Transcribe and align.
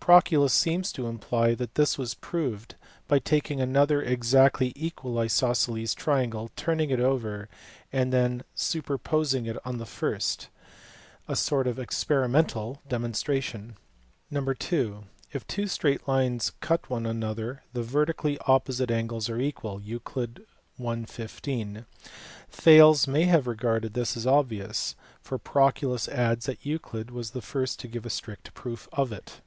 Proclus 0.00 0.52
seems 0.52 0.92
to 0.92 1.06
imply 1.06 1.54
that 1.54 1.74
this 1.76 1.96
was 1.96 2.12
proved 2.12 2.74
by 3.06 3.18
taking 3.18 3.58
another 3.58 4.02
exactly 4.02 4.74
equal 4.76 5.18
isosceles 5.18 5.94
triangle, 5.94 6.50
turning 6.56 6.90
it 6.90 7.00
over, 7.00 7.48
and 7.90 8.12
then 8.12 8.42
superposing 8.54 9.46
it 9.46 9.56
on 9.64 9.78
the 9.78 9.86
first; 9.86 10.50
a 11.26 11.34
sort 11.34 11.66
of 11.66 11.78
experimental 11.78 12.82
demonstration. 12.86 13.76
(ii) 14.30 14.38
If 15.32 15.46
two 15.46 15.66
straight 15.66 16.06
lines 16.06 16.52
cut 16.60 16.90
one 16.90 17.06
another 17.06 17.62
the 17.72 17.82
vertically 17.82 18.36
opposite 18.46 18.90
angles 18.90 19.30
are 19.30 19.40
equal 19.40 19.80
(Euc. 19.80 20.44
i. 20.86 21.04
15). 21.06 21.86
Thales 22.50 23.08
may 23.08 23.24
have 23.24 23.46
regarded 23.46 23.94
this 23.94 24.18
as 24.18 24.26
obvious, 24.26 24.94
for 25.22 25.38
Proclus 25.38 26.08
adds 26.08 26.44
that 26.44 26.66
Euclid 26.66 27.10
was 27.10 27.30
the 27.30 27.40
first 27.40 27.80
to 27.80 27.88
give 27.88 28.04
a 28.04 28.10
strict 28.10 28.52
proof 28.52 28.86
of 28.92 29.10
it. 29.12 29.40